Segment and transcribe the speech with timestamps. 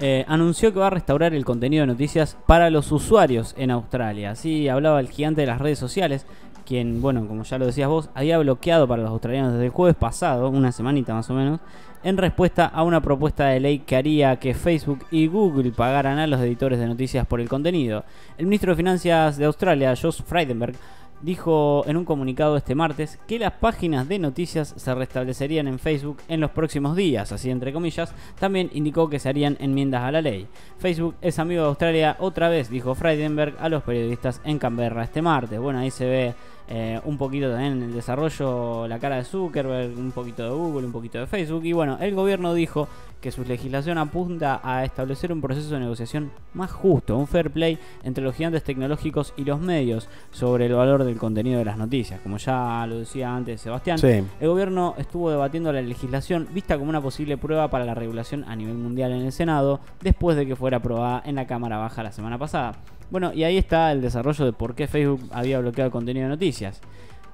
[0.00, 4.32] eh, anunció que va a restaurar el contenido de noticias para los usuarios en Australia.
[4.32, 6.26] Así hablaba el gigante de las redes sociales,
[6.64, 9.96] quien, bueno, como ya lo decías vos, había bloqueado para los australianos desde el jueves
[9.96, 11.60] pasado, una semanita más o menos,
[12.04, 16.26] en respuesta a una propuesta de ley que haría que Facebook y Google pagaran a
[16.26, 18.04] los editores de noticias por el contenido.
[18.38, 20.74] El ministro de Finanzas de Australia, Josh Frydenberg,
[21.22, 26.18] dijo en un comunicado este martes que las páginas de noticias se restablecerían en Facebook
[26.28, 28.14] en los próximos días, así entre comillas.
[28.38, 30.46] También indicó que se harían enmiendas a la ley.
[30.78, 35.22] Facebook es amigo de Australia otra vez, dijo Frydenberg a los periodistas en Canberra este
[35.22, 35.58] martes.
[35.58, 36.34] Bueno, ahí se ve
[36.68, 40.86] eh, un poquito también en el desarrollo la cara de Zuckerberg, un poquito de Google,
[40.86, 41.64] un poquito de Facebook.
[41.64, 42.88] Y bueno, el gobierno dijo
[43.20, 47.78] que su legislación apunta a establecer un proceso de negociación más justo, un fair play
[48.02, 52.20] entre los gigantes tecnológicos y los medios sobre el valor del contenido de las noticias.
[52.20, 57.00] Como ya lo decía antes Sebastián, el gobierno estuvo debatiendo la legislación vista como una
[57.00, 60.78] posible prueba para la regulación a nivel mundial en el Senado, después de que fuera
[60.78, 62.72] aprobada en la Cámara Baja la semana pasada.
[63.12, 66.30] Bueno, y ahí está el desarrollo de por qué Facebook había bloqueado el contenido de
[66.30, 66.80] noticias.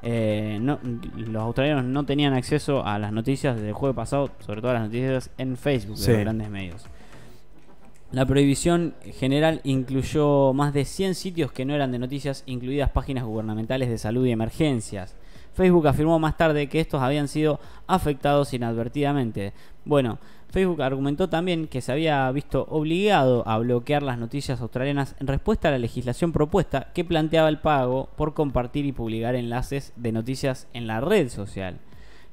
[0.03, 4.73] Eh, los australianos no tenían acceso a las noticias desde el jueves pasado, sobre todo
[4.73, 6.85] las noticias en Facebook de los grandes medios.
[8.11, 13.23] La prohibición general incluyó más de 100 sitios que no eran de noticias, incluidas páginas
[13.23, 15.15] gubernamentales de salud y emergencias.
[15.55, 19.53] Facebook afirmó más tarde que estos habían sido afectados inadvertidamente.
[19.85, 20.19] Bueno,
[20.51, 25.69] Facebook argumentó también que se había visto obligado a bloquear las noticias australianas en respuesta
[25.69, 30.67] a la legislación propuesta que planteaba el pago por compartir y publicar enlaces de noticias
[30.73, 31.79] en la red social.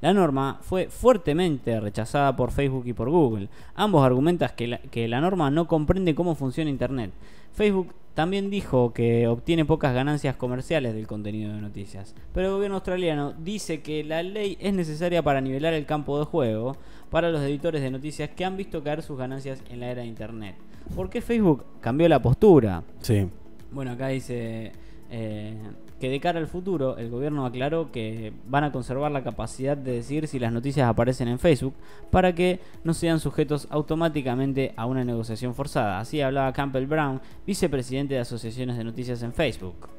[0.01, 3.49] La norma fue fuertemente rechazada por Facebook y por Google.
[3.75, 7.11] Ambos argumentan que la, norma no comprende cómo funciona Internet.
[7.53, 12.77] Facebook también dijo que obtiene pocas ganancias comerciales del contenido de noticias, pero el gobierno
[12.77, 16.77] australiano dice que la ley es necesaria para nivelar el campo de juego
[17.11, 20.07] para los editores de noticias que han visto caer sus ganancias en la era de
[20.07, 20.55] Internet.
[20.95, 22.83] ¿Por qué Facebook cambió la postura?
[23.01, 23.27] Sí.
[23.71, 24.71] Bueno, acá dice
[25.11, 25.57] eh,
[25.99, 29.93] que de cara al futuro el gobierno aclaró que van a conservar la capacidad de
[29.93, 31.73] decir si las noticias aparecen en Facebook
[32.11, 35.99] para que no sean sujetos automáticamente a una negociación forzada.
[35.99, 39.89] Así hablaba Campbell Brown, vicepresidente de asociaciones de noticias en Facebook.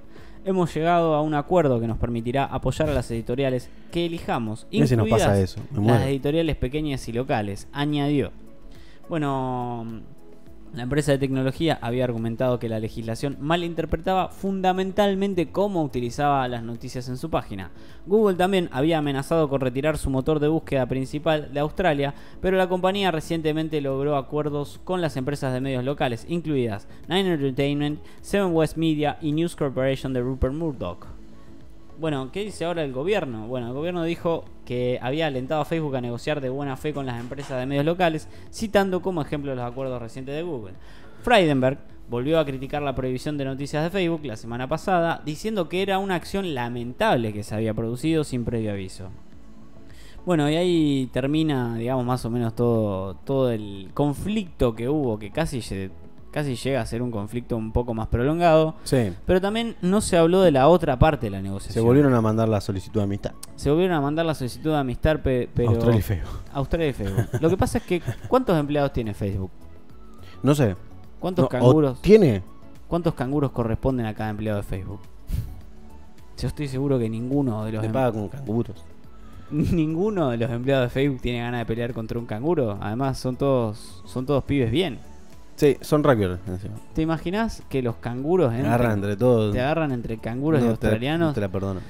[0.44, 5.56] Hemos llegado a un acuerdo que nos permitirá apoyar a las editoriales que elijamos, incluidas
[5.72, 8.30] las editoriales pequeñas y locales, añadió.
[9.08, 10.02] Bueno,
[10.76, 17.08] la empresa de tecnología había argumentado que la legislación malinterpretaba fundamentalmente cómo utilizaba las noticias
[17.08, 17.70] en su página.
[18.04, 22.68] Google también había amenazado con retirar su motor de búsqueda principal de Australia, pero la
[22.68, 28.76] compañía recientemente logró acuerdos con las empresas de medios locales, incluidas Nine Entertainment, Seven West
[28.76, 31.15] Media y News Corporation de Rupert Murdoch.
[31.98, 33.46] Bueno, ¿qué dice ahora el gobierno?
[33.46, 37.06] Bueno, el gobierno dijo que había alentado a Facebook a negociar de buena fe con
[37.06, 40.74] las empresas de medios locales, citando como ejemplo los acuerdos recientes de Google.
[41.22, 41.78] Freidenberg
[42.10, 45.98] volvió a criticar la prohibición de noticias de Facebook la semana pasada, diciendo que era
[45.98, 49.08] una acción lamentable que se había producido sin previo aviso.
[50.26, 55.30] Bueno, y ahí termina, digamos, más o menos todo, todo el conflicto que hubo, que
[55.30, 55.62] casi
[56.36, 58.74] casi llega a ser un conflicto un poco más prolongado.
[58.84, 59.10] Sí.
[59.24, 61.72] Pero también no se habló de la otra parte de la negociación.
[61.72, 63.32] Se volvieron a mandar la solicitud de amistad.
[63.54, 65.70] Se volvieron a mandar la solicitud de amistad, pero...
[65.70, 66.40] Australia y Facebook.
[66.52, 67.26] Australia y Facebook.
[67.40, 69.50] Lo que pasa es que, ¿cuántos empleados tiene Facebook?
[70.42, 70.76] No sé.
[71.20, 72.02] ¿Cuántos canguros?
[72.02, 72.42] ¿Tiene?
[72.86, 75.00] ¿Cuántos canguros corresponden a cada empleado de Facebook?
[76.36, 77.80] Yo estoy seguro que ninguno de los...
[77.80, 78.84] Le em- paga con canguros.
[79.50, 82.76] Ninguno de los empleados de Facebook tiene ganas de pelear contra un canguro.
[82.78, 84.98] Además, son todos, son todos pibes bien.
[85.56, 86.38] Sí, son rugbyers
[86.94, 89.52] ¿Te imaginas que los canguros te agarran entre todos?
[89.52, 91.34] Te agarran entre canguros y australianos.
[91.34, 91.80] Te la, te la perdono.